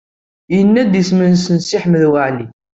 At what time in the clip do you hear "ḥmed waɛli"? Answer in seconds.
1.83-2.47